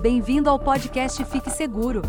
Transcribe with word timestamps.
Bem-vindo 0.00 0.48
ao 0.48 0.58
podcast 0.58 1.22
Fique 1.26 1.50
Seguro. 1.50 2.00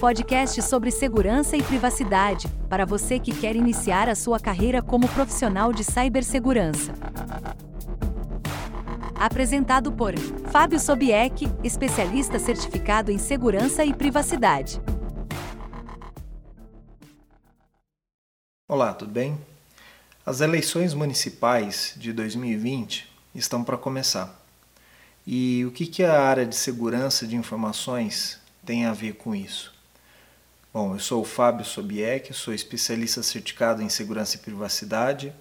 Podcast 0.00 0.60
sobre 0.62 0.90
segurança 0.90 1.56
e 1.56 1.62
privacidade, 1.62 2.48
para 2.68 2.84
você 2.84 3.20
que 3.20 3.30
quer 3.32 3.54
iniciar 3.54 4.08
a 4.08 4.16
sua 4.16 4.40
carreira 4.40 4.82
como 4.82 5.08
profissional 5.08 5.72
de 5.72 5.84
cibersegurança. 5.84 6.92
Apresentado 9.14 9.92
por 9.92 10.18
Fábio 10.50 10.80
Sobieck, 10.80 11.46
especialista 11.62 12.40
certificado 12.40 13.12
em 13.12 13.18
segurança 13.18 13.84
e 13.84 13.94
privacidade. 13.94 14.82
Olá, 18.66 18.92
tudo 18.92 19.12
bem? 19.12 19.38
As 20.26 20.40
eleições 20.40 20.94
municipais 20.94 21.94
de 21.96 22.12
2020 22.12 23.08
estão 23.36 23.62
para 23.62 23.78
começar. 23.78 24.39
E 25.32 25.64
o 25.64 25.70
que, 25.70 25.86
que 25.86 26.02
a 26.02 26.20
área 26.20 26.44
de 26.44 26.56
segurança 26.56 27.24
de 27.24 27.36
informações 27.36 28.36
tem 28.66 28.84
a 28.84 28.92
ver 28.92 29.12
com 29.12 29.32
isso? 29.32 29.72
Bom, 30.74 30.96
eu 30.96 30.98
sou 30.98 31.22
o 31.22 31.24
Fábio 31.24 31.64
Sobieck, 31.64 32.34
sou 32.34 32.52
especialista 32.52 33.22
certificado 33.22 33.80
em 33.80 33.88
segurança 33.88 34.34
e 34.34 34.40
privacidade 34.40 35.32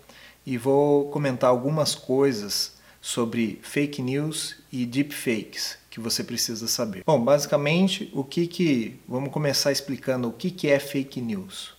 e 0.45 0.59
vou 0.59 1.09
comentar 1.09 1.49
algumas 1.49 1.95
coisas 1.95 2.73
sobre 3.01 3.59
fake 3.63 3.99
news 3.99 4.57
e 4.71 4.85
deepfakes 4.85 5.79
que 5.89 5.99
você 5.99 6.23
precisa 6.23 6.67
saber. 6.67 7.01
Bom, 7.03 7.19
basicamente, 7.19 8.11
o 8.13 8.23
que 8.23 8.45
que 8.45 8.99
vamos 9.07 9.31
começar 9.31 9.71
explicando 9.71 10.27
o 10.27 10.33
que 10.33 10.51
que 10.51 10.67
é 10.67 10.77
fake 10.77 11.19
news. 11.19 11.73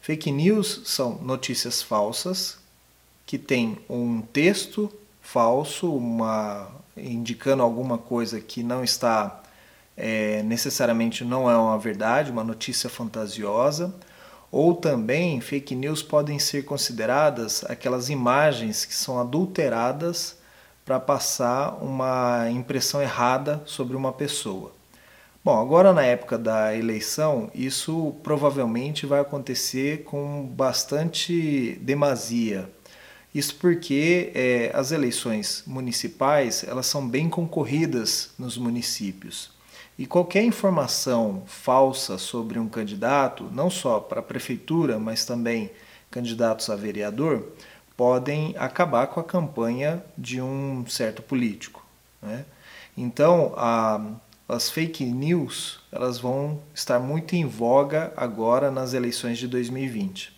Fake 0.00 0.32
news 0.32 0.82
são 0.84 1.18
notícias 1.22 1.80
falsas 1.80 2.58
que 3.24 3.38
têm 3.38 3.78
um 3.88 4.20
texto 4.20 4.92
falso, 5.22 5.94
uma 5.94 6.84
indicando 6.96 7.62
alguma 7.62 7.98
coisa 7.98 8.40
que 8.40 8.62
não 8.62 8.82
está 8.82 9.42
é, 9.96 10.42
necessariamente 10.42 11.24
não 11.24 11.50
é 11.50 11.56
uma 11.56 11.78
verdade, 11.78 12.30
uma 12.30 12.44
notícia 12.44 12.90
fantasiosa, 12.90 13.94
ou 14.50 14.74
também 14.74 15.40
fake 15.40 15.74
news 15.74 16.02
podem 16.02 16.38
ser 16.38 16.64
consideradas 16.64 17.64
aquelas 17.64 18.08
imagens 18.08 18.84
que 18.84 18.94
são 18.94 19.18
adulteradas 19.18 20.36
para 20.84 21.00
passar 21.00 21.82
uma 21.82 22.48
impressão 22.50 23.02
errada 23.02 23.62
sobre 23.66 23.96
uma 23.96 24.12
pessoa. 24.12 24.72
Bom, 25.44 25.60
agora 25.60 25.92
na 25.92 26.02
época 26.02 26.36
da 26.36 26.74
eleição, 26.74 27.50
isso 27.54 28.14
provavelmente 28.22 29.06
vai 29.06 29.20
acontecer 29.20 30.04
com 30.04 30.44
bastante 30.44 31.78
demasia, 31.82 32.68
isso 33.36 33.56
porque 33.56 34.32
é, 34.34 34.70
as 34.72 34.92
eleições 34.92 35.62
municipais 35.66 36.64
elas 36.64 36.86
são 36.86 37.06
bem 37.06 37.28
concorridas 37.28 38.30
nos 38.38 38.56
municípios. 38.56 39.50
E 39.98 40.06
qualquer 40.06 40.42
informação 40.42 41.42
falsa 41.46 42.16
sobre 42.16 42.58
um 42.58 42.68
candidato, 42.68 43.50
não 43.52 43.68
só 43.68 44.00
para 44.00 44.20
a 44.20 44.22
prefeitura, 44.22 44.98
mas 44.98 45.26
também 45.26 45.70
candidatos 46.10 46.70
a 46.70 46.76
vereador, 46.76 47.52
podem 47.94 48.54
acabar 48.58 49.06
com 49.08 49.20
a 49.20 49.24
campanha 49.24 50.02
de 50.16 50.40
um 50.40 50.86
certo 50.86 51.22
político. 51.22 51.84
Né? 52.22 52.44
Então, 52.96 53.52
a, 53.56 54.02
as 54.48 54.70
fake 54.70 55.04
news 55.04 55.80
elas 55.92 56.18
vão 56.18 56.60
estar 56.74 56.98
muito 56.98 57.34
em 57.34 57.46
voga 57.46 58.12
agora 58.16 58.70
nas 58.70 58.94
eleições 58.94 59.36
de 59.36 59.46
2020 59.46 60.35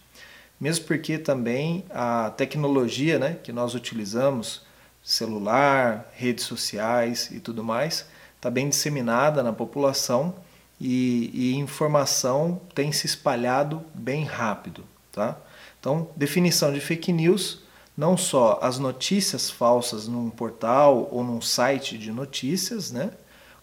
mesmo 0.60 0.86
porque 0.86 1.18
também 1.18 1.84
a 1.90 2.30
tecnologia 2.30 3.18
né, 3.18 3.38
que 3.42 3.52
nós 3.52 3.74
utilizamos, 3.74 4.62
celular, 5.02 6.10
redes 6.14 6.44
sociais 6.44 7.30
e 7.30 7.40
tudo 7.40 7.62
mais, 7.62 8.06
está 8.36 8.50
bem 8.50 8.68
disseminada 8.68 9.42
na 9.42 9.52
população 9.52 10.34
e, 10.80 11.30
e, 11.32 11.56
informação 11.56 12.60
tem 12.74 12.92
se 12.92 13.06
espalhado 13.06 13.82
bem 13.94 14.24
rápido. 14.24 14.84
Tá? 15.12 15.36
Então, 15.80 16.08
definição 16.14 16.72
de 16.72 16.80
fake 16.80 17.12
news, 17.12 17.62
não 17.96 18.16
só 18.16 18.58
as 18.62 18.78
notícias 18.78 19.50
falsas 19.50 20.06
num 20.06 20.30
portal 20.30 21.08
ou 21.10 21.24
num 21.24 21.40
site 21.40 21.98
de 21.98 22.12
notícias, 22.12 22.92
né, 22.92 23.10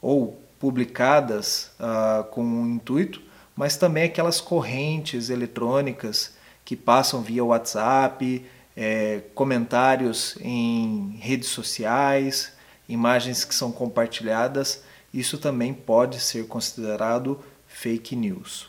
ou 0.01 0.41
publicadas 0.59 1.71
uh, 1.79 2.23
com 2.25 2.43
um 2.43 2.67
intuito, 2.75 3.21
mas 3.55 3.77
também 3.77 4.03
aquelas 4.03 4.41
correntes 4.41 5.29
eletrônicas 5.29 6.33
que 6.65 6.75
passam 6.75 7.21
via 7.21 7.45
WhatsApp, 7.45 8.43
é, 8.75 9.21
comentários 9.33 10.35
em 10.41 11.17
redes 11.21 11.49
sociais, 11.49 12.51
imagens 12.89 13.45
que 13.45 13.55
são 13.55 13.71
compartilhadas, 13.71 14.83
isso 15.13 15.37
também 15.37 15.73
pode 15.73 16.19
ser 16.19 16.47
considerado 16.47 17.39
fake 17.67 18.15
news. 18.15 18.67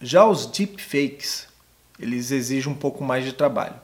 Já 0.00 0.24
os 0.24 0.46
deepfakes, 0.46 1.46
eles 1.98 2.30
exigem 2.30 2.72
um 2.72 2.76
pouco 2.76 3.04
mais 3.04 3.24
de 3.24 3.32
trabalho. 3.32 3.74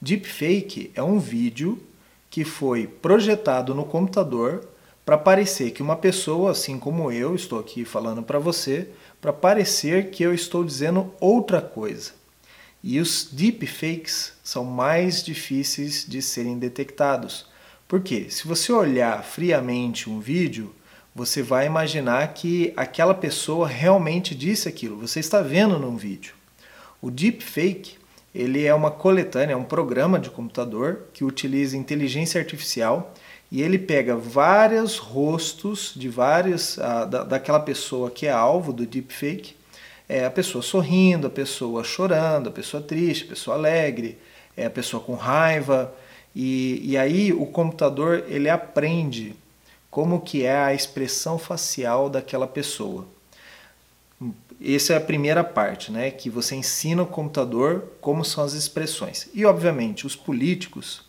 Deepfake 0.00 0.90
é 0.94 1.02
um 1.02 1.18
vídeo 1.18 1.82
que 2.30 2.44
foi 2.44 2.86
projetado 2.86 3.74
no 3.74 3.84
computador 3.84 4.66
para 5.04 5.18
parecer 5.18 5.72
que 5.72 5.82
uma 5.82 5.96
pessoa, 5.96 6.52
assim 6.52 6.78
como 6.78 7.10
eu 7.10 7.34
estou 7.34 7.58
aqui 7.58 7.84
falando 7.84 8.22
para 8.22 8.38
você, 8.38 8.88
para 9.20 9.32
parecer 9.32 10.10
que 10.10 10.22
eu 10.22 10.32
estou 10.32 10.64
dizendo 10.64 11.12
outra 11.20 11.60
coisa. 11.60 12.12
E 12.82 12.98
os 12.98 13.28
deepfakes 13.30 14.32
são 14.42 14.64
mais 14.64 15.22
difíceis 15.22 16.06
de 16.08 16.22
serem 16.22 16.58
detectados. 16.58 17.46
Porque 17.86 18.30
se 18.30 18.46
você 18.46 18.72
olhar 18.72 19.22
friamente 19.22 20.08
um 20.08 20.20
vídeo, 20.20 20.74
você 21.14 21.42
vai 21.42 21.66
imaginar 21.66 22.32
que 22.32 22.72
aquela 22.76 23.14
pessoa 23.14 23.66
realmente 23.66 24.34
disse 24.34 24.68
aquilo, 24.68 24.96
você 24.96 25.20
está 25.20 25.42
vendo 25.42 25.78
num 25.78 25.96
vídeo. 25.96 26.34
O 27.02 27.10
deepfake, 27.10 27.98
ele 28.34 28.64
é 28.64 28.72
uma 28.72 28.90
coletânea, 28.90 29.54
é 29.54 29.56
um 29.56 29.64
programa 29.64 30.18
de 30.18 30.30
computador 30.30 31.06
que 31.12 31.24
utiliza 31.24 31.76
inteligência 31.76 32.40
artificial 32.40 33.12
e 33.50 33.60
ele 33.60 33.78
pega 33.78 34.16
vários 34.16 34.96
rostos 34.96 35.92
de 35.96 36.08
várias 36.08 36.76
uh, 36.76 37.06
da, 37.10 37.24
daquela 37.24 37.58
pessoa 37.58 38.10
que 38.10 38.26
é 38.26 38.30
alvo 38.30 38.72
do 38.72 38.86
deepfake 38.86 39.56
é 40.10 40.24
a 40.24 40.30
pessoa 40.30 40.60
sorrindo, 40.60 41.28
a 41.28 41.30
pessoa 41.30 41.84
chorando, 41.84 42.48
a 42.48 42.52
pessoa 42.52 42.82
triste, 42.82 43.26
a 43.26 43.28
pessoa 43.28 43.56
alegre, 43.56 44.18
é 44.56 44.66
a 44.66 44.70
pessoa 44.70 45.00
com 45.00 45.14
raiva. 45.14 45.94
E, 46.34 46.80
e 46.82 46.98
aí 46.98 47.32
o 47.32 47.46
computador 47.46 48.24
ele 48.26 48.50
aprende 48.50 49.36
como 49.88 50.20
que 50.20 50.44
é 50.44 50.56
a 50.56 50.74
expressão 50.74 51.38
facial 51.38 52.10
daquela 52.10 52.48
pessoa. 52.48 53.06
Essa 54.60 54.94
é 54.94 54.96
a 54.96 55.00
primeira 55.00 55.44
parte, 55.44 55.92
né? 55.92 56.10
Que 56.10 56.28
você 56.28 56.56
ensina 56.56 57.04
o 57.04 57.06
computador 57.06 57.84
como 58.00 58.24
são 58.24 58.42
as 58.42 58.52
expressões. 58.52 59.28
E 59.32 59.46
obviamente 59.46 60.08
os 60.08 60.16
políticos 60.16 61.04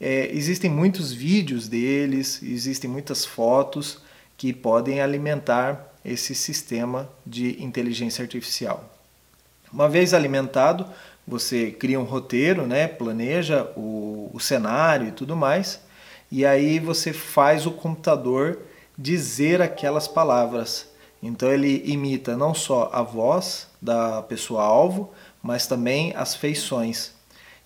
é, 0.00 0.28
existem 0.32 0.68
muitos 0.68 1.12
vídeos 1.12 1.68
deles, 1.68 2.42
existem 2.42 2.90
muitas 2.90 3.24
fotos 3.24 4.02
que 4.36 4.52
podem 4.52 5.00
alimentar 5.00 5.89
esse 6.04 6.34
sistema 6.34 7.08
de 7.26 7.62
inteligência 7.62 8.22
artificial. 8.22 8.84
Uma 9.72 9.88
vez 9.88 10.12
alimentado, 10.12 10.86
você 11.26 11.70
cria 11.70 12.00
um 12.00 12.04
roteiro, 12.04 12.66
né, 12.66 12.88
planeja 12.88 13.70
o, 13.76 14.30
o 14.32 14.40
cenário 14.40 15.08
e 15.08 15.12
tudo 15.12 15.36
mais, 15.36 15.80
e 16.30 16.44
aí 16.44 16.78
você 16.78 17.12
faz 17.12 17.66
o 17.66 17.70
computador 17.70 18.58
dizer 18.96 19.62
aquelas 19.62 20.08
palavras. 20.08 20.88
Então 21.22 21.50
ele 21.52 21.82
imita 21.84 22.36
não 22.36 22.54
só 22.54 22.90
a 22.92 23.02
voz 23.02 23.68
da 23.80 24.22
pessoa 24.22 24.62
alvo, 24.62 25.12
mas 25.42 25.66
também 25.66 26.12
as 26.16 26.34
feições. 26.34 27.12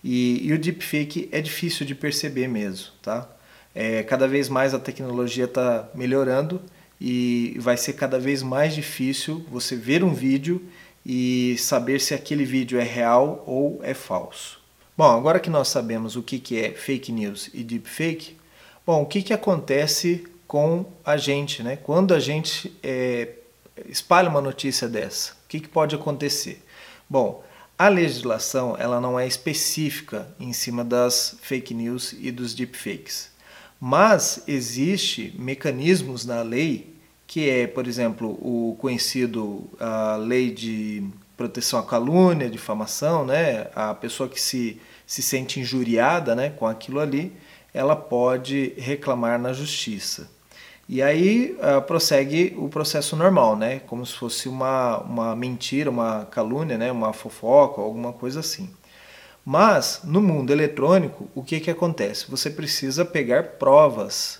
E, 0.03 0.47
e 0.47 0.53
o 0.53 0.59
deepfake 0.59 1.29
é 1.31 1.41
difícil 1.41 1.85
de 1.85 1.95
perceber 1.95 2.47
mesmo, 2.47 2.87
tá? 3.01 3.27
É, 3.73 4.03
cada 4.03 4.27
vez 4.27 4.47
mais 4.47 4.73
a 4.73 4.79
tecnologia 4.79 5.45
está 5.45 5.89
melhorando 5.93 6.61
e 6.99 7.55
vai 7.59 7.77
ser 7.77 7.93
cada 7.93 8.19
vez 8.19 8.41
mais 8.41 8.73
difícil 8.73 9.45
você 9.49 9.75
ver 9.75 10.03
um 10.03 10.13
vídeo 10.13 10.61
e 11.05 11.55
saber 11.59 11.99
se 11.99 12.13
aquele 12.13 12.45
vídeo 12.45 12.79
é 12.79 12.83
real 12.83 13.43
ou 13.45 13.79
é 13.83 13.93
falso. 13.93 14.59
Bom, 14.97 15.11
agora 15.11 15.39
que 15.39 15.49
nós 15.49 15.67
sabemos 15.67 16.15
o 16.15 16.23
que 16.23 16.57
é 16.57 16.71
fake 16.71 17.11
news 17.11 17.49
e 17.53 17.63
deepfake, 17.63 18.37
bom, 18.85 19.01
o 19.01 19.05
que, 19.05 19.21
que 19.21 19.33
acontece 19.33 20.25
com 20.47 20.85
a 21.03 21.17
gente, 21.17 21.61
né? 21.61 21.75
Quando 21.75 22.13
a 22.13 22.19
gente 22.19 22.73
é, 22.81 23.29
espalha 23.89 24.29
uma 24.29 24.41
notícia 24.41 24.87
dessa, 24.87 25.33
o 25.33 25.47
que, 25.49 25.59
que 25.59 25.67
pode 25.67 25.95
acontecer? 25.95 26.63
Bom, 27.09 27.43
a 27.77 27.89
legislação 27.89 28.77
ela 28.79 29.01
não 29.01 29.19
é 29.19 29.27
específica 29.27 30.33
em 30.39 30.53
cima 30.53 30.83
das 30.83 31.35
fake 31.41 31.73
news 31.73 32.15
e 32.17 32.31
dos 32.31 32.53
deepfakes. 32.53 33.34
Mas 33.79 34.43
existe 34.47 35.33
mecanismos 35.37 36.25
na 36.25 36.41
lei 36.41 36.95
que 37.27 37.49
é, 37.49 37.67
por 37.67 37.87
exemplo, 37.87 38.29
o 38.41 38.77
conhecido 38.79 39.67
a 39.79 40.15
lei 40.15 40.51
de 40.51 41.03
proteção 41.35 41.79
à 41.79 41.83
calúnia, 41.83 42.49
difamação, 42.49 43.25
né? 43.25 43.67
A 43.75 43.93
pessoa 43.93 44.29
que 44.29 44.39
se, 44.39 44.79
se 45.05 45.21
sente 45.21 45.59
injuriada, 45.59 46.35
né, 46.35 46.51
com 46.51 46.65
aquilo 46.67 46.99
ali, 46.99 47.33
ela 47.73 47.95
pode 47.95 48.73
reclamar 48.77 49.39
na 49.39 49.51
justiça. 49.51 50.29
E 50.87 51.01
aí 51.01 51.57
uh, 51.57 51.81
prossegue 51.81 52.55
o 52.57 52.69
processo 52.69 53.15
normal, 53.15 53.57
né? 53.57 53.79
Como 53.79 54.05
se 54.05 54.13
fosse 54.13 54.47
uma, 54.47 54.99
uma 54.99 55.35
mentira, 55.35 55.89
uma 55.89 56.25
calúnia, 56.25 56.77
né? 56.77 56.91
uma 56.91 57.11
fofoca, 57.11 57.81
alguma 57.81 58.13
coisa 58.13 58.39
assim. 58.39 58.69
Mas 59.45 60.01
no 60.03 60.23
mundo 60.23 60.51
eletrônico, 60.51 61.29
o 61.35 61.43
que, 61.43 61.59
que 61.59 61.69
acontece? 61.69 62.25
Você 62.31 62.49
precisa 62.49 63.05
pegar 63.05 63.43
provas. 63.59 64.39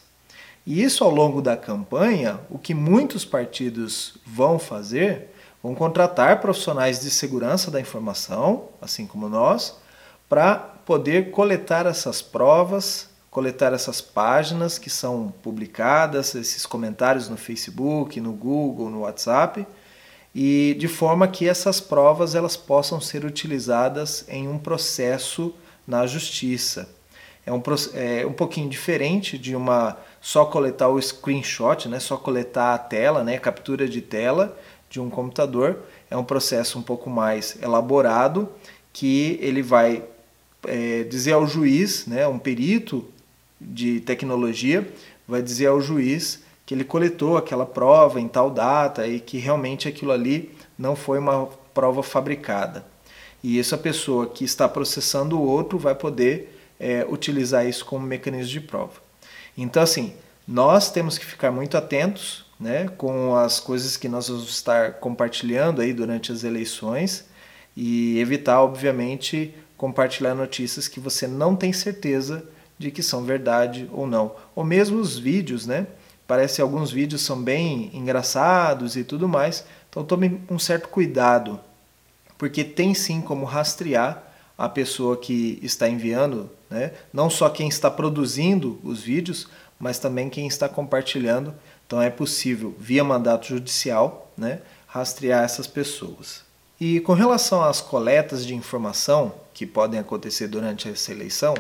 E 0.66 0.82
isso 0.82 1.04
ao 1.04 1.12
longo 1.12 1.44
da 1.44 1.56
campanha, 1.56 2.40
o 2.50 2.58
que 2.58 2.74
muitos 2.74 3.24
partidos 3.24 4.18
vão 4.26 4.58
fazer, 4.58 5.30
vão 5.62 5.76
contratar 5.76 6.42
profissionais 6.42 7.00
de 7.02 7.12
segurança 7.12 7.70
da 7.70 7.80
informação, 7.80 8.70
assim 8.82 9.06
como 9.06 9.30
nós, 9.30 9.78
para 10.28 10.56
poder 10.56 11.30
coletar 11.30 11.86
essas 11.86 12.24
provas, 12.24 13.08
coletar 13.30 13.74
essas 13.74 14.02
páginas 14.02 14.80
que 14.80 14.90
são 14.90 15.32
publicadas, 15.44 16.34
esses 16.34 16.66
comentários 16.66 17.30
no 17.30 17.38
Facebook, 17.38 18.20
no 18.20 18.34
Google, 18.34 18.90
no 18.90 19.02
WhatsApp, 19.02 19.68
e 20.36 20.76
de 20.78 20.90
forma 20.90 21.30
que 21.30 21.48
essas 21.48 21.80
provas 21.80 22.36
elas 22.36 22.58
possam 22.58 23.00
ser 23.00 23.24
utilizadas 23.24 24.26
em 24.28 24.50
um 24.50 24.60
processo 24.60 25.56
na 25.88 26.06
justiça. 26.06 26.90
É 27.46 27.54
um, 27.54 27.64
é 27.94 28.26
um 28.26 28.34
pouquinho 28.34 28.68
diferente 28.68 29.38
de 29.38 29.56
uma 29.56 29.98
só 30.20 30.44
coletar 30.44 30.90
o 30.90 31.02
screenshot, 31.02 31.88
né, 31.88 32.00
só 32.00 32.18
coletar 32.18 32.74
a 32.74 32.78
tela, 32.78 33.24
né, 33.24 33.38
captura 33.38 33.88
de 33.88 34.02
tela 34.02 34.60
de 34.90 35.00
um 35.00 35.10
computador. 35.10 35.80
É 36.10 36.18
um 36.18 36.24
processo 36.24 36.78
um 36.78 36.82
pouco 36.82 37.10
mais 37.10 37.58
elaborado 37.62 38.50
que 38.92 39.40
ele 39.42 39.62
vai 39.62 40.04
é, 40.68 41.04
dizer 41.04 41.34
ao 41.34 41.48
juiz, 41.48 42.08
né, 42.08 42.28
um 42.28 42.40
perito 42.40 43.08
de 43.62 44.02
tecnologia 44.02 44.86
vai 45.28 45.42
dizer 45.42 45.68
ao 45.68 45.82
juiz 45.82 46.44
que 46.66 46.74
ele 46.74 46.84
coletou 46.84 47.38
aquela 47.38 47.66
prova 47.66 48.20
em 48.20 48.28
tal 48.28 48.50
data 48.50 49.08
e 49.08 49.20
que 49.20 49.38
realmente 49.38 49.88
aquilo 49.88 50.12
ali 50.12 50.52
não 50.78 50.96
foi 50.96 51.20
uma 51.20 51.48
prova 51.74 52.02
fabricada. 52.02 52.86
E 53.44 53.60
essa 53.60 53.78
pessoa 53.78 54.28
que 54.28 54.44
está 54.44 54.68
processando 54.68 55.40
o 55.40 55.46
outro 55.46 55.78
vai 55.78 55.94
poder 55.94 56.58
é, 56.80 57.06
utilizar 57.08 57.68
isso 57.68 57.86
como 57.86 58.06
mecanismo 58.06 58.52
de 58.52 58.62
prova. 58.62 58.94
Então, 59.56 59.84
assim, 59.84 60.14
nós 60.48 60.92
temos 60.92 61.18
que 61.18 61.26
ficar 61.26 61.52
muito 61.52 61.78
atentos 61.78 62.46
né, 62.60 62.88
com 62.98 63.36
as 63.36 63.60
coisas 63.60 63.98
que 63.98 64.10
nós 64.10 64.30
vamos 64.30 64.50
estar 64.50 64.94
compartilhando 64.94 65.82
aí 65.82 65.94
durante 65.94 66.32
as 66.32 66.44
eleições 66.44 67.26
e 67.76 68.20
evitar, 68.20 68.62
obviamente, 68.62 69.54
compartilhar 69.78 70.34
notícias 70.34 70.88
que 70.88 71.00
você 71.00 71.28
não 71.28 71.56
tem 71.56 71.74
certeza 71.74 72.44
de 72.78 72.92
que 72.92 73.04
são 73.04 73.24
verdade 73.24 73.90
ou 73.92 74.08
não. 74.08 74.36
Ou 74.56 74.64
mesmo 74.64 75.00
os 75.00 75.18
vídeos, 75.18 75.66
né? 75.66 75.88
Parece 76.28 76.56
que 76.56 76.62
alguns 76.62 76.92
vídeos 76.92 77.22
são 77.22 77.42
bem 77.42 77.92
engraçados 77.94 78.96
e 78.96 79.04
tudo 79.04 79.28
mais. 79.28 79.66
Então 79.90 80.04
tome 80.04 80.42
um 80.50 80.60
certo 80.60 80.90
cuidado, 80.90 81.60
porque 82.38 82.64
tem 82.64 82.94
sim 82.94 83.22
como 83.22 83.46
rastrear 83.46 84.24
a 84.58 84.68
pessoa 84.70 85.18
que 85.18 85.60
está 85.62 85.88
enviando, 85.88 86.50
né? 86.70 86.94
não 87.14 87.30
só 87.30 87.50
quem 87.50 87.68
está 87.68 87.92
produzindo 87.92 88.80
os 88.84 89.02
vídeos, 89.02 89.48
mas 89.80 90.00
também 90.00 90.30
quem 90.30 90.48
está 90.48 90.68
compartilhando. 90.68 91.54
Então 91.86 92.02
é 92.02 92.10
possível, 92.10 92.76
via 92.80 93.04
mandato 93.04 93.48
judicial, 93.48 94.32
né, 94.36 94.62
rastrear 94.88 95.44
essas 95.44 95.68
pessoas. 95.68 96.44
E 96.80 97.00
com 97.02 97.14
relação 97.14 97.64
às 97.64 97.80
coletas 97.80 98.46
de 98.46 98.56
informação 98.56 99.34
que 99.54 99.66
podem 99.66 100.00
acontecer 100.00 100.48
durante 100.48 100.90
essa 100.90 101.12
eleição, 101.12 101.54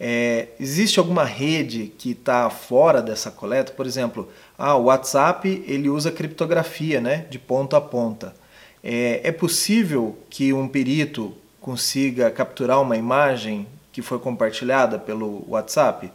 é, 0.00 0.48
existe 0.60 0.98
alguma 0.98 1.24
rede 1.24 1.92
que 1.98 2.12
está 2.12 2.48
fora 2.48 3.02
dessa 3.02 3.30
coleta? 3.30 3.72
Por 3.72 3.86
exemplo, 3.86 4.28
ah, 4.56 4.76
o 4.76 4.84
WhatsApp 4.84 5.64
ele 5.66 5.88
usa 5.88 6.12
criptografia 6.12 7.00
né, 7.00 7.26
de 7.28 7.38
ponta 7.38 7.76
a 7.76 7.80
ponta. 7.80 8.34
É, 8.82 9.20
é 9.24 9.32
possível 9.32 10.16
que 10.30 10.52
um 10.52 10.68
perito 10.68 11.34
consiga 11.60 12.30
capturar 12.30 12.80
uma 12.80 12.96
imagem 12.96 13.66
que 13.92 14.00
foi 14.00 14.20
compartilhada 14.20 14.98
pelo 14.98 15.44
WhatsApp? 15.48 16.12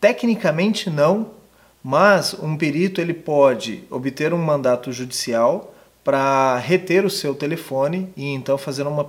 Tecnicamente 0.00 0.88
não, 0.88 1.32
mas 1.84 2.34
um 2.34 2.56
perito 2.56 3.00
ele 3.00 3.12
pode 3.12 3.84
obter 3.90 4.32
um 4.32 4.38
mandato 4.38 4.90
judicial 4.90 5.74
para 6.02 6.56
reter 6.56 7.04
o 7.04 7.10
seu 7.10 7.34
telefone 7.34 8.08
e 8.16 8.28
então 8.30 8.56
fazer 8.56 8.86
uma 8.86 9.06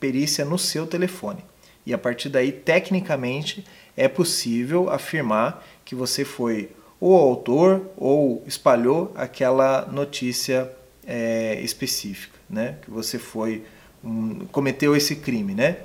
perícia 0.00 0.44
no 0.44 0.58
seu 0.58 0.86
telefone. 0.86 1.44
E 1.86 1.94
a 1.94 1.98
partir 1.98 2.28
daí, 2.28 2.50
tecnicamente, 2.50 3.64
é 3.96 4.08
possível 4.08 4.90
afirmar 4.90 5.64
que 5.84 5.94
você 5.94 6.24
foi 6.24 6.70
o 7.00 7.14
autor 7.14 7.88
ou 7.96 8.42
espalhou 8.46 9.12
aquela 9.14 9.86
notícia 9.86 10.70
é, 11.06 11.60
específica, 11.60 12.36
né? 12.50 12.76
Que 12.82 12.90
você 12.90 13.18
foi 13.18 13.64
um, 14.02 14.46
cometeu 14.46 14.96
esse 14.96 15.16
crime, 15.16 15.54
né? 15.54 15.78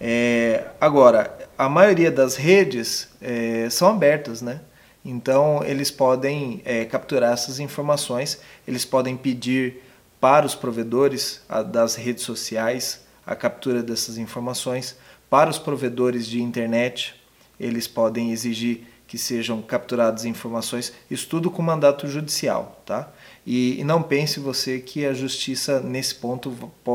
É, 0.00 0.64
agora, 0.80 1.38
a 1.56 1.68
maioria 1.68 2.10
das 2.10 2.36
redes 2.36 3.08
é, 3.22 3.68
são 3.70 3.88
abertas, 3.88 4.42
né? 4.42 4.60
Então 5.04 5.62
eles 5.64 5.90
podem 5.90 6.60
é, 6.64 6.84
capturar 6.84 7.32
essas 7.32 7.60
informações, 7.60 8.40
eles 8.66 8.84
podem 8.84 9.16
pedir 9.16 9.82
para 10.20 10.44
os 10.44 10.56
provedores 10.56 11.42
a, 11.48 11.62
das 11.62 11.94
redes 11.94 12.24
sociais 12.24 13.06
a 13.24 13.36
captura 13.36 13.82
dessas 13.82 14.18
informações 14.18 14.96
para 15.28 15.50
os 15.50 15.58
provedores 15.58 16.26
de 16.26 16.40
internet, 16.40 17.14
eles 17.58 17.86
podem 17.86 18.32
exigir 18.32 18.86
que 19.06 19.16
sejam 19.16 19.62
capturadas 19.62 20.24
informações, 20.24 20.92
isso 21.10 21.28
tudo 21.28 21.50
com 21.50 21.62
mandato 21.62 22.08
judicial, 22.08 22.82
tá? 22.84 23.12
E, 23.46 23.80
e, 23.80 23.84
não 23.84 24.02
pense 24.02 24.40
você 24.40 24.80
que 24.80 25.06
a 25.06 25.14
justiça 25.14 25.80
nesse 25.80 26.16
ponto 26.16 26.52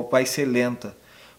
vai 0.10 0.26
ser 0.26 0.46
lenta, 0.46 0.96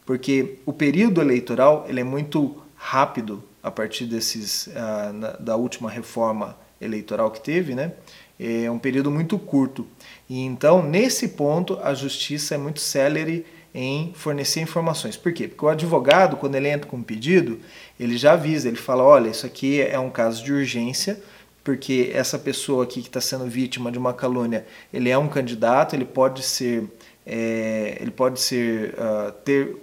porque 0.06 0.58
o 0.64 0.72
período 0.72 1.20
eleitoral 1.20 1.84
ele 1.88 2.00
é 2.00 2.04
muito 2.04 2.62
rápido 2.74 3.44
a 3.62 3.70
partir 3.70 4.06
desses 4.06 4.66
uh, 4.68 5.12
na, 5.12 5.32
da 5.32 5.56
última 5.56 5.90
reforma 5.90 6.56
eleitoral 6.80 7.30
que 7.30 7.40
teve, 7.40 7.74
né? 7.74 7.92
É 8.40 8.68
um 8.70 8.78
período 8.78 9.10
muito 9.10 9.38
curto. 9.38 9.86
E 10.28 10.40
então 10.40 10.82
nesse 10.82 11.28
ponto 11.28 11.78
a 11.82 11.94
justiça 11.94 12.54
é 12.54 12.58
muito 12.58 12.80
célere 12.80 13.46
em 13.74 14.12
fornecer 14.14 14.60
informações. 14.60 15.16
Por 15.16 15.32
quê? 15.32 15.48
Porque 15.48 15.64
o 15.64 15.69
advogado, 15.69 16.36
quando 16.36 16.54
ele 16.54 16.69
entra 16.69 16.88
com 16.88 16.98
um 16.98 17.02
pedido, 17.02 17.58
ele 17.98 18.19
já 18.19 18.32
avisa, 18.32 18.69
ele 18.69 18.76
fala, 18.76 19.02
olha, 19.02 19.30
isso 19.30 19.46
aqui 19.46 19.80
é 19.80 19.98
um 19.98 20.10
caso 20.10 20.44
de 20.44 20.52
urgência, 20.52 21.19
porque 21.64 22.10
essa 22.12 22.38
pessoa 22.38 22.84
aqui 22.84 23.00
que 23.00 23.08
está 23.08 23.20
sendo 23.20 23.46
vítima 23.46 23.90
de 23.90 23.98
uma 23.98 24.12
calúnia, 24.12 24.66
ele 24.93 25.08
é 25.08 25.17
um 25.17 25.29
candidato, 25.29 25.94
ele 25.94 26.05
pode 26.05 26.43
ser, 26.43 26.84
é, 27.26 27.96
ele 28.00 28.10
pode 28.10 28.41
ser, 28.41 28.94
uh, 28.94 29.32
ter, 29.44 29.76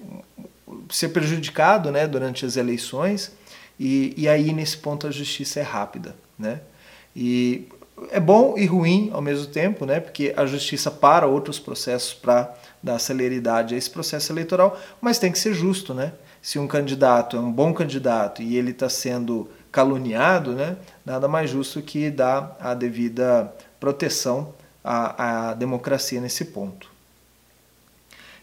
ser 0.90 1.10
prejudicado 1.10 1.90
né, 1.92 2.06
durante 2.06 2.46
as 2.46 2.58
eleições, 2.58 3.32
e, 3.80 4.14
e 4.18 4.28
aí 4.28 4.52
nesse 4.54 4.78
ponto 4.78 5.08
a 5.08 5.12
justiça 5.12 5.62
é 5.62 5.64
rápida. 5.64 6.16
Né? 6.38 6.60
E 7.16 7.68
é 8.12 8.20
bom 8.20 8.58
e 8.58 8.66
ruim 8.66 9.10
ao 9.14 9.22
mesmo 9.22 9.48
tempo, 9.48 9.86
né? 9.86 10.00
porque 10.00 10.34
a 10.36 10.46
justiça 10.46 10.92
para 10.92 11.28
outros 11.28 11.60
processos 11.60 12.14
para 12.14 12.54
dar 12.82 13.00
celeridade 13.00 13.76
a 13.76 13.78
esse 13.78 13.90
processo 13.90 14.32
eleitoral, 14.32 14.80
mas 15.02 15.20
tem 15.20 15.32
que 15.32 15.40
ser 15.40 15.54
justo. 15.54 15.94
Né? 15.94 16.14
Se 16.42 16.58
um 16.58 16.68
candidato 16.68 17.36
é 17.38 17.40
um 17.40 17.52
bom 17.52 17.74
candidato 17.74 18.42
e 18.42 18.58
ele 18.58 18.72
está 18.72 18.90
sendo 18.90 19.50
caluniado, 19.72 20.54
né? 20.54 20.78
nada 21.06 21.28
mais 21.28 21.50
justo 21.50 21.82
que 21.82 22.10
dar 22.10 22.58
a 22.60 22.74
devida 22.74 23.54
proteção 23.80 24.54
à, 24.84 25.50
à 25.50 25.54
democracia 25.54 26.20
nesse 26.20 26.46
ponto. 26.46 26.90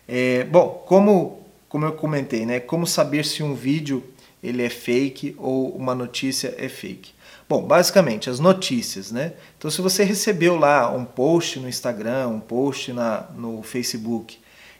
É, 0.06 0.44
bom, 0.44 0.84
como, 0.86 1.42
como 1.68 1.84
eu 1.84 1.92
comentei, 1.92 2.46
né? 2.46 2.60
como 2.60 2.86
saber 2.86 3.24
se 3.24 3.42
um 3.42 3.54
vídeo 3.54 4.04
ele 4.42 4.62
é 4.62 4.68
fake 4.68 5.34
ou 5.38 5.70
uma 5.70 5.94
notícia 5.94 6.54
é 6.56 6.68
fake? 6.68 7.15
Bom, 7.48 7.62
basicamente, 7.62 8.28
as 8.28 8.40
notícias, 8.40 9.12
né? 9.12 9.34
Então, 9.56 9.70
se 9.70 9.80
você 9.80 10.02
recebeu 10.02 10.56
lá 10.56 10.90
um 10.90 11.04
post 11.04 11.60
no 11.60 11.68
Instagram, 11.68 12.26
um 12.28 12.40
post 12.40 12.92
na, 12.92 13.26
no 13.36 13.62
Facebook 13.62 14.38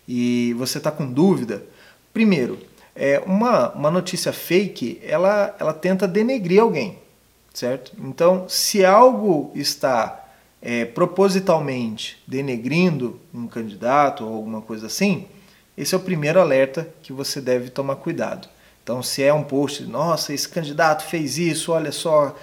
e 0.09 0.53
você 0.55 0.79
está 0.79 0.91
com 0.91 1.07
dúvida, 1.07 1.63
primeiro, 2.13 2.59
é, 2.95 3.23
uma, 3.25 3.71
uma 3.73 3.91
notícia 3.91 4.33
fake, 4.33 5.01
ela, 5.05 5.55
ela 5.61 5.73
tenta 5.73 6.09
denegrir 6.09 6.61
alguém, 6.61 6.99
certo? 7.55 7.93
Então, 7.99 8.49
se 8.49 8.85
algo 8.85 9.53
está 9.55 10.25
é, 10.61 10.85
propositalmente 10.85 12.21
denegrindo 12.27 13.21
um 13.33 13.47
candidato 13.47 14.25
ou 14.25 14.35
alguma 14.35 14.61
coisa 14.61 14.89
assim, 14.89 15.27
esse 15.79 15.95
é 15.95 15.99
o 15.99 16.01
primeiro 16.01 16.41
alerta 16.41 16.89
que 17.03 17.13
você 17.13 17.41
deve 17.41 17.71
tomar 17.71 17.97
cuidado. 17.97 18.49
Então, 18.83 19.03
se 19.03 19.23
é 19.23 19.35
um 19.35 19.43
post, 19.43 19.83
nossa, 19.85 20.33
esse 20.33 20.49
candidato 20.49 21.05
fez 21.05 21.39
isso, 21.39 21.73
olha 21.73 21.93
só, 21.93 22.37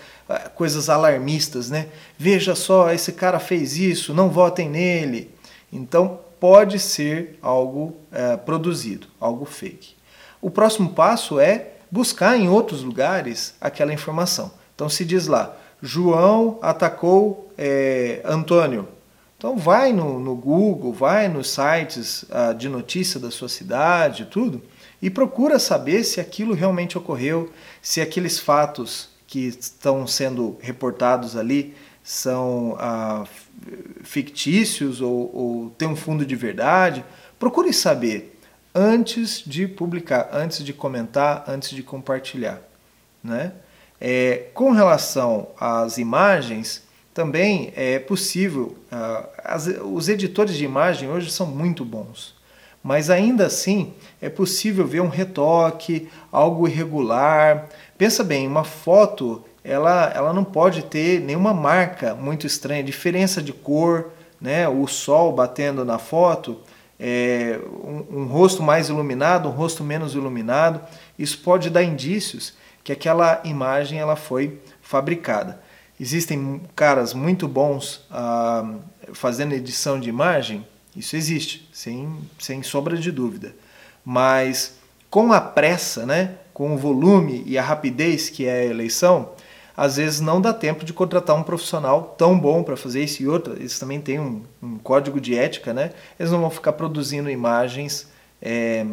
coisas 0.55 0.89
alarmistas, 0.89 1.69
né? 1.69 1.87
Veja 2.17 2.55
só, 2.55 2.91
esse 2.91 3.11
cara 3.11 3.39
fez 3.39 3.77
isso, 3.77 4.13
não 4.13 4.29
votem 4.29 4.69
nele. 4.69 5.33
Então 5.71 6.19
pode 6.39 6.79
ser 6.79 7.37
algo 7.41 7.97
é, 8.11 8.37
produzido, 8.37 9.07
algo 9.19 9.45
fake. 9.45 9.95
O 10.41 10.49
próximo 10.49 10.89
passo 10.89 11.39
é 11.39 11.69
buscar 11.89 12.37
em 12.37 12.49
outros 12.49 12.83
lugares 12.83 13.55
aquela 13.61 13.93
informação. 13.93 14.51
Então 14.75 14.89
se 14.89 15.05
diz 15.05 15.27
lá, 15.27 15.55
João 15.81 16.59
atacou 16.61 17.51
é, 17.57 18.21
Antônio. 18.25 18.87
Então 19.37 19.57
vai 19.57 19.91
no, 19.91 20.19
no, 20.19 20.35
Google, 20.35 20.93
vai 20.93 21.27
nos 21.27 21.49
sites 21.49 22.23
uh, 22.23 22.53
de 22.53 22.69
notícia 22.69 23.19
da 23.19 23.29
sua 23.29 23.49
cidade, 23.49 24.25
tudo, 24.25 24.61
e 25.01 25.09
procura 25.09 25.59
saber 25.59 26.05
se 26.05 26.21
aquilo 26.21 26.53
realmente 26.53 26.97
ocorreu, 26.97 27.51
se 27.81 27.99
aqueles 27.99 28.39
fatos 28.39 29.09
que 29.33 29.47
estão 29.47 30.05
sendo 30.05 30.55
reportados 30.61 31.35
ali 31.35 31.73
são 32.03 32.73
uh, 32.73 33.27
fictícios 34.03 35.01
ou, 35.01 35.35
ou 35.35 35.69
têm 35.71 35.87
um 35.87 35.95
fundo 35.95 36.23
de 36.23 36.35
verdade. 36.35 37.03
Procure 37.39 37.73
saber 37.73 38.39
antes 38.75 39.43
de 39.43 39.67
publicar, 39.67 40.29
antes 40.31 40.63
de 40.63 40.71
comentar, 40.71 41.45
antes 41.47 41.71
de 41.71 41.81
compartilhar. 41.81 42.61
Né? 43.23 43.53
É, 43.99 44.49
com 44.53 44.69
relação 44.69 45.47
às 45.59 45.97
imagens, 45.97 46.83
também 47.11 47.73
é 47.75 47.97
possível, 47.97 48.77
uh, 48.91 49.27
as, 49.43 49.65
os 49.65 50.09
editores 50.09 50.55
de 50.55 50.63
imagem 50.63 51.09
hoje 51.09 51.31
são 51.31 51.47
muito 51.47 51.83
bons, 51.83 52.35
mas 52.83 53.09
ainda 53.09 53.47
assim 53.47 53.93
é 54.21 54.29
possível 54.29 54.85
ver 54.85 55.01
um 55.01 55.07
retoque, 55.07 56.07
algo 56.31 56.67
irregular. 56.67 57.69
Pensa 57.97 58.23
bem, 58.23 58.47
uma 58.47 58.63
foto 58.63 59.43
ela, 59.63 60.11
ela 60.13 60.33
não 60.33 60.43
pode 60.43 60.83
ter 60.83 61.21
nenhuma 61.21 61.53
marca 61.53 62.13
muito 62.13 62.45
estranha, 62.45 62.83
diferença 62.83 63.41
de 63.41 63.53
cor, 63.53 64.11
né? 64.41 64.67
o 64.67 64.85
sol 64.87 65.31
batendo 65.31 65.85
na 65.85 65.97
foto, 65.97 66.59
é, 66.99 67.59
um, 67.83 68.19
um 68.19 68.25
rosto 68.25 68.61
mais 68.61 68.89
iluminado, 68.89 69.47
um 69.47 69.51
rosto 69.51 69.83
menos 69.83 70.15
iluminado, 70.15 70.81
isso 71.17 71.39
pode 71.39 71.69
dar 71.69 71.83
indícios 71.83 72.53
que 72.83 72.91
aquela 72.91 73.41
imagem 73.45 73.99
ela 73.99 74.15
foi 74.15 74.59
fabricada. 74.81 75.61
Existem 75.99 76.61
caras 76.75 77.13
muito 77.13 77.47
bons 77.47 78.05
ah, 78.11 78.75
fazendo 79.13 79.53
edição 79.53 79.99
de 79.99 80.09
imagem, 80.09 80.67
isso 80.95 81.15
existe, 81.15 81.69
sem, 81.71 82.17
sem 82.37 82.61
sombra 82.61 82.97
de 82.97 83.11
dúvida. 83.11 83.55
Mas 84.03 84.75
com 85.09 85.31
a 85.31 85.39
pressa, 85.39 86.05
né, 86.05 86.35
com 86.53 86.73
o 86.73 86.77
volume 86.77 87.43
e 87.45 87.57
a 87.57 87.61
rapidez 87.61 88.29
que 88.29 88.45
é 88.45 88.61
a 88.61 88.65
eleição, 88.65 89.31
às 89.75 89.97
vezes 89.97 90.19
não 90.19 90.39
dá 90.39 90.53
tempo 90.53 90.85
de 90.85 90.93
contratar 90.93 91.35
um 91.35 91.43
profissional 91.43 92.15
tão 92.17 92.37
bom 92.37 92.63
para 92.63 92.77
fazer 92.77 93.03
isso 93.03 93.23
e 93.23 93.27
outra. 93.27 93.53
Eles 93.55 93.79
também 93.79 93.99
têm 93.99 94.19
um, 94.19 94.43
um, 94.61 94.77
código 94.77 95.19
de 95.19 95.37
ética, 95.37 95.73
né? 95.73 95.91
Eles 96.19 96.31
não 96.31 96.41
vão 96.41 96.51
ficar 96.51 96.73
produzindo 96.73 97.29
imagens 97.29 98.07
é, 98.41 98.85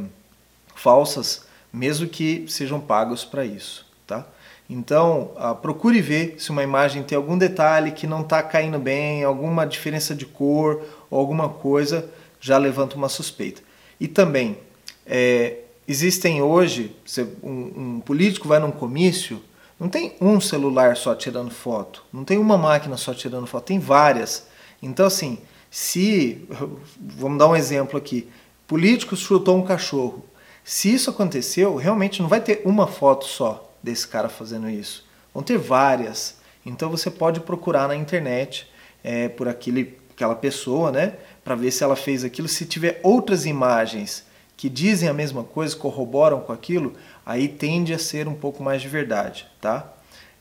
falsas, 0.75 1.45
mesmo 1.73 2.09
que 2.09 2.47
sejam 2.49 2.81
pagos 2.81 3.25
para 3.25 3.45
isso, 3.45 3.87
tá? 4.07 4.27
Então, 4.69 5.33
ah, 5.37 5.55
procure 5.55 6.01
ver 6.01 6.37
se 6.39 6.51
uma 6.51 6.63
imagem 6.63 7.03
tem 7.03 7.17
algum 7.17 7.37
detalhe 7.37 7.91
que 7.91 8.07
não 8.07 8.21
está 8.21 8.41
caindo 8.41 8.79
bem, 8.79 9.25
alguma 9.25 9.67
diferença 9.67 10.15
de 10.15 10.25
cor 10.25 10.83
ou 11.11 11.19
alguma 11.19 11.49
coisa, 11.49 12.09
já 12.41 12.57
levanta 12.57 12.95
uma 12.95 13.09
suspeita. 13.09 13.61
E 13.99 14.07
também, 14.07 14.57
é, 15.05 15.57
existem 15.91 16.41
hoje, 16.41 16.95
um, 17.43 17.51
um 17.97 18.01
político 18.01 18.47
vai 18.47 18.61
num 18.61 18.71
comício, 18.71 19.43
não 19.79 19.89
tem 19.89 20.15
um 20.21 20.41
celular 20.41 20.97
só 20.97 21.17
tirando 21.17 21.51
foto, 21.51 22.05
não 22.13 22.23
tem 22.25 22.39
uma 22.39 22.57
máquina 22.57 22.97
só 22.97 23.13
tirando 23.13 23.47
foto, 23.47 23.65
tem 23.65 23.81
várias. 23.81 24.47
Então, 24.81 25.07
assim, 25.07 25.39
se, 25.69 26.47
vamos 27.01 27.39
dar 27.39 27.49
um 27.49 27.57
exemplo 27.57 27.99
aqui, 27.99 28.29
político 28.69 29.17
chutou 29.17 29.57
um 29.57 29.65
cachorro. 29.65 30.25
Se 30.63 30.95
isso 30.95 31.11
aconteceu, 31.11 31.75
realmente 31.75 32.23
não 32.23 32.29
vai 32.29 32.41
ter 32.41 32.63
uma 32.65 32.87
foto 32.87 33.25
só 33.25 33.75
desse 33.83 34.07
cara 34.07 34.29
fazendo 34.29 34.71
isso. 34.71 35.05
Vão 35.35 35.43
ter 35.43 35.59
várias. 35.59 36.37
Então 36.65 36.89
você 36.89 37.11
pode 37.11 37.41
procurar 37.41 37.89
na 37.89 37.97
internet 37.97 38.71
é, 39.03 39.29
por 39.29 39.49
aquele, 39.49 39.99
aquela 40.15 40.37
pessoa, 40.37 40.93
né? 40.93 41.15
Para 41.43 41.57
ver 41.57 41.73
se 41.73 41.83
ela 41.83 41.97
fez 41.97 42.23
aquilo. 42.23 42.47
Se 42.47 42.65
tiver 42.65 43.01
outras 43.03 43.45
imagens 43.45 44.30
que 44.61 44.69
dizem 44.69 45.09
a 45.09 45.15
mesma 45.15 45.43
coisa, 45.43 45.75
corroboram 45.75 46.41
com 46.41 46.53
aquilo, 46.53 46.93
aí 47.25 47.49
tende 47.49 47.95
a 47.95 47.99
ser 47.99 48.29
um 48.29 48.35
pouco 48.35 48.63
mais 48.63 48.83
de 48.83 48.89
verdade, 48.89 49.47
tá? 49.59 49.91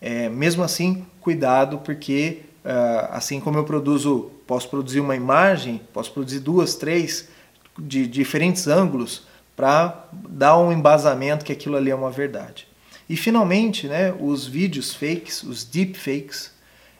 É, 0.01 0.27
mesmo 0.27 0.61
assim, 0.61 1.05
cuidado, 1.21 1.77
porque 1.77 2.41
uh, 2.65 3.11
assim 3.11 3.39
como 3.39 3.57
eu 3.57 3.63
produzo, 3.63 4.29
posso 4.45 4.67
produzir 4.67 4.99
uma 4.99 5.15
imagem, 5.15 5.79
posso 5.93 6.11
produzir 6.11 6.41
duas, 6.41 6.75
três 6.75 7.29
de 7.77 8.05
diferentes 8.05 8.67
ângulos 8.67 9.25
para 9.55 10.05
dar 10.11 10.57
um 10.57 10.69
embasamento 10.69 11.45
que 11.45 11.53
aquilo 11.53 11.77
ali 11.77 11.89
é 11.89 11.95
uma 11.95 12.11
verdade. 12.11 12.67
E 13.09 13.15
finalmente, 13.15 13.87
né, 13.87 14.13
os 14.19 14.45
vídeos 14.45 14.93
fakes, 14.93 15.43
os 15.43 15.63
deepfakes, 15.63 16.51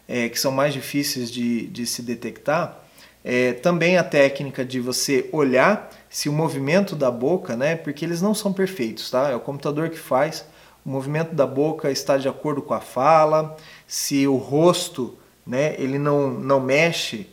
é, 0.07 0.29
que 0.29 0.39
são 0.39 0.53
mais 0.53 0.73
difíceis 0.73 1.29
de, 1.29 1.67
de 1.67 1.85
se 1.85 2.01
detectar, 2.01 2.79
é, 3.23 3.53
também 3.53 3.97
a 3.97 4.03
técnica 4.03 4.63
de 4.63 4.79
você 4.79 5.29
olhar 5.31 5.89
se 6.09 6.29
o 6.29 6.33
movimento 6.33 6.95
da 6.95 7.11
boca, 7.11 7.55
né, 7.55 7.75
porque 7.75 8.05
eles 8.05 8.21
não 8.21 8.33
são 8.33 8.51
perfeitos, 8.53 9.11
tá? 9.11 9.29
É 9.29 9.35
o 9.35 9.39
computador 9.39 9.89
que 9.89 9.99
faz. 9.99 10.45
O 10.85 10.89
movimento 10.89 11.35
da 11.35 11.45
boca 11.45 11.91
está 11.91 12.17
de 12.17 12.27
acordo 12.27 12.61
com 12.61 12.73
a 12.73 12.79
fala, 12.79 13.55
se 13.85 14.25
o 14.25 14.37
rosto, 14.37 15.17
né, 15.45 15.75
ele 15.77 15.99
não, 15.99 16.31
não 16.31 16.59
mexe, 16.59 17.27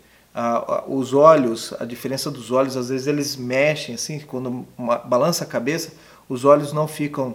os 0.86 1.14
olhos, 1.14 1.72
a 1.80 1.84
diferença 1.84 2.30
dos 2.30 2.50
olhos, 2.50 2.76
às 2.76 2.90
vezes 2.90 3.06
eles 3.06 3.36
mexem 3.36 3.94
assim, 3.94 4.20
quando 4.20 4.66
uma, 4.76 4.98
balança 4.98 5.44
a 5.44 5.46
cabeça, 5.46 5.92
os 6.28 6.44
olhos 6.44 6.72
não 6.72 6.86
ficam 6.86 7.34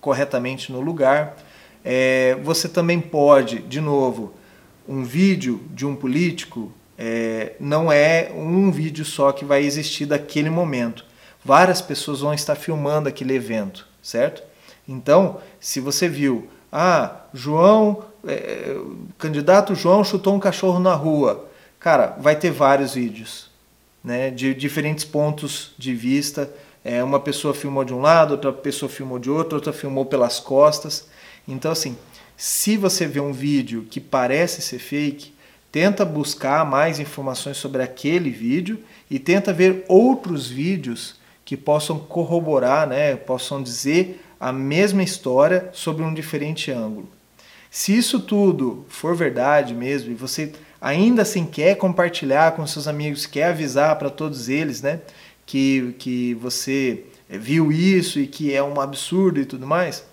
corretamente 0.00 0.72
no 0.72 0.80
lugar. 0.80 1.36
É, 1.84 2.38
você 2.42 2.68
também 2.68 3.00
pode, 3.00 3.58
de 3.58 3.80
novo, 3.80 4.32
um 4.88 5.04
vídeo 5.04 5.60
de 5.70 5.84
um 5.84 5.94
político 5.94 6.72
é, 6.98 7.52
não 7.60 7.90
é 7.92 8.30
um 8.34 8.70
vídeo 8.70 9.04
só 9.04 9.30
que 9.32 9.44
vai 9.44 9.62
existir 9.62 10.06
daquele 10.06 10.50
momento. 10.50 11.04
Várias 11.44 11.80
pessoas 11.80 12.20
vão 12.20 12.34
estar 12.34 12.56
filmando 12.56 13.08
aquele 13.08 13.34
evento, 13.34 13.86
certo? 14.02 14.42
Então, 14.86 15.40
se 15.60 15.80
você 15.80 16.08
viu, 16.08 16.48
ah, 16.72 17.22
João, 17.32 18.04
é, 18.26 18.76
candidato 19.16 19.74
João 19.74 20.02
chutou 20.02 20.34
um 20.34 20.40
cachorro 20.40 20.80
na 20.80 20.94
rua, 20.94 21.48
cara, 21.78 22.16
vai 22.18 22.34
ter 22.34 22.50
vários 22.50 22.94
vídeos, 22.94 23.48
né, 24.02 24.30
de 24.30 24.52
diferentes 24.54 25.04
pontos 25.04 25.72
de 25.78 25.94
vista 25.94 26.50
é, 26.84 27.02
uma 27.02 27.20
pessoa 27.20 27.52
filmou 27.52 27.84
de 27.84 27.92
um 27.92 28.00
lado, 28.00 28.32
outra 28.32 28.52
pessoa 28.52 28.88
filmou 28.88 29.18
de 29.18 29.30
outro, 29.30 29.56
outra 29.56 29.74
filmou 29.74 30.06
pelas 30.06 30.40
costas. 30.40 31.06
Então, 31.46 31.70
assim, 31.70 31.96
se 32.34 32.78
você 32.78 33.06
vê 33.06 33.20
um 33.20 33.32
vídeo 33.32 33.86
que 33.90 34.00
parece 34.00 34.62
ser 34.62 34.78
fake, 34.78 35.34
tenta 35.70 36.04
buscar 36.04 36.64
mais 36.64 36.98
informações 36.98 37.56
sobre 37.56 37.82
aquele 37.82 38.30
vídeo 38.30 38.78
e 39.10 39.18
tenta 39.18 39.52
ver 39.52 39.84
outros 39.88 40.48
vídeos 40.48 41.16
que 41.44 41.56
possam 41.56 41.98
corroborar, 41.98 42.86
né, 42.86 43.16
possam 43.16 43.62
dizer 43.62 44.20
a 44.38 44.52
mesma 44.52 45.02
história 45.02 45.68
sobre 45.72 46.04
um 46.04 46.12
diferente 46.12 46.70
ângulo. 46.70 47.08
Se 47.70 47.96
isso 47.96 48.20
tudo 48.20 48.86
for 48.88 49.14
verdade 49.14 49.74
mesmo 49.74 50.10
e 50.10 50.14
você 50.14 50.52
ainda 50.80 51.22
assim 51.22 51.44
quer 51.44 51.76
compartilhar 51.76 52.52
com 52.52 52.66
seus 52.66 52.86
amigos, 52.86 53.26
quer 53.26 53.44
avisar 53.46 53.96
para 53.96 54.10
todos 54.10 54.48
eles, 54.48 54.80
né, 54.80 55.00
que, 55.44 55.94
que 55.98 56.34
você 56.34 57.04
viu 57.28 57.70
isso 57.70 58.18
e 58.18 58.26
que 58.26 58.54
é 58.54 58.62
um 58.62 58.80
absurdo 58.80 59.40
e 59.40 59.44
tudo 59.44 59.66
mais. 59.66 60.04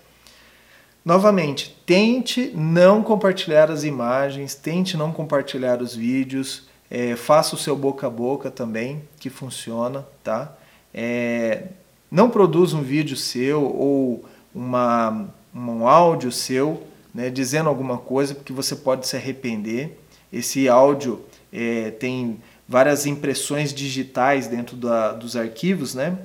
Novamente, 1.06 1.80
tente 1.86 2.50
não 2.52 3.00
compartilhar 3.00 3.70
as 3.70 3.84
imagens, 3.84 4.56
tente 4.56 4.96
não 4.96 5.12
compartilhar 5.12 5.80
os 5.80 5.94
vídeos, 5.94 6.66
é, 6.90 7.14
faça 7.14 7.54
o 7.54 7.58
seu 7.58 7.76
boca 7.76 8.08
a 8.08 8.10
boca 8.10 8.50
também, 8.50 9.04
que 9.20 9.30
funciona, 9.30 10.04
tá? 10.24 10.52
É, 10.92 11.68
não 12.10 12.28
produza 12.28 12.76
um 12.76 12.82
vídeo 12.82 13.16
seu 13.16 13.62
ou 13.62 14.24
uma, 14.52 15.28
um 15.54 15.86
áudio 15.86 16.32
seu 16.32 16.82
né, 17.14 17.30
dizendo 17.30 17.68
alguma 17.68 17.98
coisa, 17.98 18.34
porque 18.34 18.52
você 18.52 18.74
pode 18.74 19.06
se 19.06 19.14
arrepender. 19.14 19.96
Esse 20.32 20.68
áudio 20.68 21.24
é, 21.52 21.92
tem 21.92 22.42
várias 22.68 23.06
impressões 23.06 23.72
digitais 23.72 24.48
dentro 24.48 24.76
da, 24.76 25.12
dos 25.12 25.36
arquivos, 25.36 25.94
né? 25.94 26.18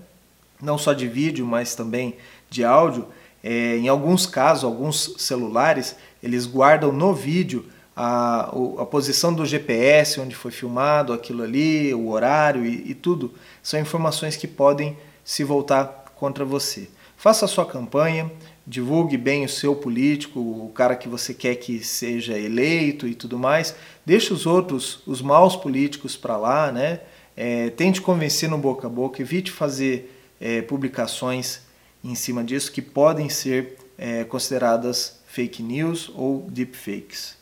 não 0.59 0.77
só 0.77 0.93
de 0.93 1.07
vídeo, 1.07 1.45
mas 1.45 1.75
também 1.75 2.15
de 2.49 2.63
áudio. 2.63 3.07
É, 3.43 3.77
em 3.77 3.87
alguns 3.87 4.25
casos, 4.25 4.63
alguns 4.63 5.15
celulares, 5.17 5.95
eles 6.21 6.45
guardam 6.45 6.91
no 6.91 7.13
vídeo 7.13 7.65
a, 7.95 8.51
a 8.79 8.85
posição 8.85 9.33
do 9.33 9.45
GPS, 9.45 10.19
onde 10.19 10.35
foi 10.35 10.51
filmado 10.51 11.13
aquilo 11.13 11.43
ali, 11.43 11.93
o 11.93 12.09
horário 12.09 12.65
e, 12.65 12.91
e 12.91 12.93
tudo. 12.93 13.33
São 13.61 13.79
informações 13.79 14.35
que 14.35 14.47
podem 14.47 14.97
se 15.23 15.43
voltar 15.43 16.13
contra 16.15 16.45
você. 16.45 16.87
Faça 17.17 17.45
a 17.45 17.47
sua 17.47 17.65
campanha, 17.65 18.31
divulgue 18.65 19.17
bem 19.17 19.45
o 19.45 19.49
seu 19.49 19.75
político, 19.75 20.39
o 20.39 20.71
cara 20.73 20.95
que 20.95 21.07
você 21.07 21.33
quer 21.33 21.55
que 21.55 21.83
seja 21.83 22.37
eleito 22.37 23.07
e 23.07 23.13
tudo 23.13 23.37
mais. 23.37 23.75
Deixe 24.05 24.33
os 24.33 24.45
outros, 24.45 25.01
os 25.05 25.21
maus 25.21 25.55
políticos 25.55 26.15
para 26.15 26.37
lá, 26.37 26.71
né? 26.71 27.01
É, 27.35 27.69
tente 27.69 28.01
convencer 28.01 28.49
no 28.49 28.57
boca 28.57 28.87
a 28.87 28.89
boca, 28.89 29.21
evite 29.21 29.51
fazer 29.51 30.11
é, 30.39 30.61
publicações 30.61 31.61
em 32.03 32.15
cima 32.15 32.43
disso 32.43 32.71
que 32.71 32.81
podem 32.81 33.29
ser 33.29 33.77
é, 33.97 34.23
consideradas 34.23 35.19
fake 35.27 35.61
news 35.61 36.11
ou 36.15 36.47
deepfakes. 36.49 37.35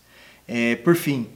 É, 0.48 0.76
por 0.76 0.96
fim, 0.96 1.28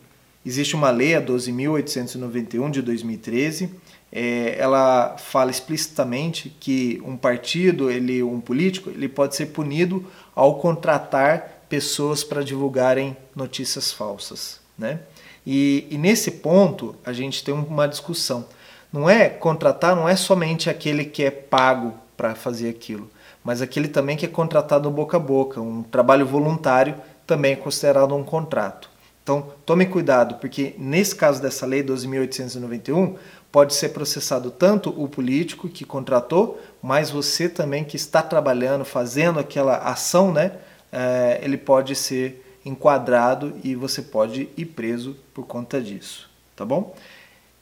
existe 0.45 0.75
uma 0.75 0.89
lei, 0.89 1.15
a 1.15 1.21
12.891 1.21 2.71
de 2.71 2.81
2013, 2.81 3.69
é, 4.11 4.55
ela 4.59 5.17
fala 5.17 5.49
explicitamente 5.49 6.55
que 6.59 7.01
um 7.05 7.17
partido, 7.17 7.89
ele, 7.89 8.21
um 8.21 8.39
político, 8.39 8.89
ele 8.89 9.09
pode 9.09 9.35
ser 9.35 9.47
punido 9.47 10.05
ao 10.35 10.59
contratar 10.59 11.63
pessoas 11.67 12.23
para 12.23 12.43
divulgarem 12.43 13.17
notícias 13.35 13.91
falsas, 13.91 14.59
né? 14.77 14.99
E, 15.45 15.87
e 15.89 15.97
nesse 15.97 16.29
ponto 16.29 16.95
a 17.03 17.11
gente 17.11 17.43
tem 17.43 17.53
uma 17.53 17.87
discussão. 17.87 18.45
Não 18.91 19.09
é 19.09 19.27
contratar, 19.27 19.95
não 19.95 20.07
é 20.07 20.15
somente 20.15 20.69
aquele 20.69 21.05
que 21.05 21.23
é 21.23 21.31
pago 21.31 21.93
para 22.15 22.35
fazer 22.35 22.69
aquilo, 22.69 23.09
mas 23.43 23.61
aquele 23.61 23.87
também 23.87 24.15
que 24.15 24.25
é 24.25 24.29
contratado 24.29 24.89
boca 24.89 25.17
a 25.17 25.19
boca, 25.19 25.59
um 25.59 25.83
trabalho 25.83 26.25
voluntário 26.25 26.95
também 27.25 27.53
é 27.53 27.55
considerado 27.55 28.15
um 28.15 28.23
contrato. 28.23 28.89
Então, 29.23 29.51
tome 29.65 29.85
cuidado, 29.85 30.35
porque 30.35 30.75
nesse 30.77 31.15
caso 31.15 31.41
dessa 31.41 31.65
lei 31.65 31.81
12.891, 31.81 33.15
pode 33.49 33.73
ser 33.73 33.89
processado 33.89 34.51
tanto 34.51 34.89
o 34.89 35.07
político 35.07 35.69
que 35.69 35.85
contratou, 35.85 36.59
mas 36.81 37.09
você 37.09 37.47
também 37.47 37.83
que 37.85 37.95
está 37.95 38.21
trabalhando, 38.21 38.83
fazendo 38.83 39.39
aquela 39.39 39.77
ação, 39.77 40.33
né? 40.33 40.53
É, 40.91 41.39
ele 41.41 41.57
pode 41.57 41.95
ser 41.95 42.59
enquadrado 42.65 43.53
e 43.63 43.75
você 43.75 44.01
pode 44.01 44.49
ir 44.57 44.65
preso 44.65 45.15
por 45.33 45.45
conta 45.45 45.79
disso, 45.79 46.29
tá 46.55 46.65
bom? 46.65 46.95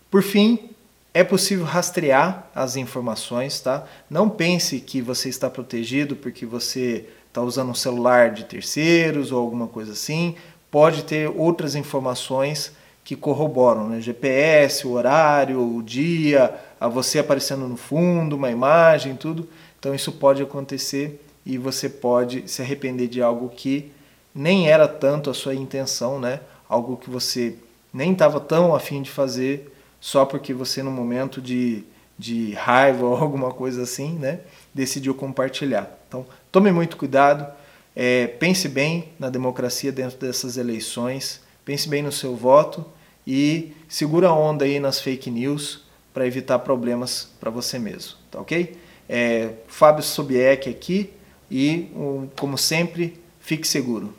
Por 0.10 0.24
fim, 0.24 0.71
é 1.14 1.24
possível 1.24 1.66
rastrear 1.66 2.48
as 2.56 2.76
informações, 2.76 3.60
tá? 3.60 3.86
Não 4.10 4.30
pense 4.30 4.80
que 4.80 5.02
você 5.02 5.30
está 5.30 5.50
protegido 5.50 6.16
porque 6.16 6.46
você 6.46 7.06
está 7.28 7.42
usando 7.42 7.70
um 7.70 7.76
celular 7.76 8.32
de 8.32 8.46
terceiros 8.46 9.32
ou 9.32 9.40
alguma 9.40 9.68
coisa 9.68 9.92
assim. 9.92 10.36
Pode 10.70 11.04
ter 11.04 11.30
outras 11.30 11.76
informações 11.76 12.72
que 13.04 13.16
corroboram, 13.16 13.90
né? 13.90 14.00
GPS, 14.00 14.88
o 14.88 14.92
horário, 14.92 15.60
o 15.60 15.84
dia, 15.84 16.54
a 16.80 16.88
você 16.88 17.20
aparecendo 17.20 17.68
no 17.68 17.76
fundo, 17.76 18.38
uma 18.38 18.50
imagem, 18.50 19.16
tudo. 19.16 19.50
Então 19.80 19.94
isso 19.94 20.14
pode 20.14 20.42
acontecer 20.42 21.22
e 21.46 21.58
você 21.58 21.90
pode 21.90 22.50
se 22.50 22.62
arrepender 22.62 23.08
de 23.08 23.22
algo 23.22 23.50
que 23.50 23.92
nem 24.34 24.70
era 24.70 24.88
tanto 24.88 25.30
a 25.30 25.34
sua 25.34 25.54
intenção, 25.54 26.20
né? 26.20 26.40
Algo 26.70 26.96
que 26.96 27.10
você 27.10 27.56
nem 27.94 28.14
estava 28.14 28.40
tão 28.40 28.74
afim 28.74 29.02
de 29.02 29.10
fazer 29.12 29.72
só 30.02 30.26
porque 30.26 30.54
você 30.54 30.82
no 30.82 30.92
momento 30.92 31.40
de, 31.40 31.84
de 32.18 32.54
raiva 32.54 33.06
ou 33.06 33.16
alguma 33.16 33.52
coisa 33.52 33.84
assim, 33.84 34.14
né? 34.14 34.40
Decidiu 34.74 35.14
compartilhar. 35.14 35.98
Então 36.08 36.26
tome 36.52 36.72
muito 36.72 36.98
cuidado, 36.98 37.48
é, 37.96 38.28
pense 38.28 38.68
bem 38.68 39.10
na 39.20 39.30
democracia 39.30 39.92
dentro 39.92 40.18
dessas 40.18 40.58
eleições, 40.58 41.42
pense 41.64 41.88
bem 41.88 42.02
no 42.02 42.12
seu 42.12 42.36
voto 42.36 42.84
e 43.26 43.72
segura 43.88 44.30
a 44.30 44.34
onda 44.34 44.66
aí 44.66 44.80
nas 44.80 45.00
fake 45.00 45.30
news 45.30 45.84
para 46.14 46.26
evitar 46.26 46.60
problemas 46.60 47.30
para 47.40 47.50
você 47.50 47.80
mesmo, 47.80 48.16
tá 48.30 48.42
ok? 48.42 48.76
É, 49.08 49.52
Fábio 49.68 50.04
Sobieck 50.04 50.70
aqui 50.70 51.12
e, 51.50 51.92
como 52.38 52.58
sempre, 52.58 53.20
fique 53.40 53.68
seguro. 53.68 54.14